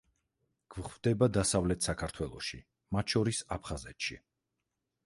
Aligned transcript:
გვხვდება 0.75 1.27
დასავლეთ 1.35 1.89
საქართველოში, 1.89 2.61
მათ 2.97 3.17
შორის 3.17 3.45
აფხაზეთში. 3.59 4.21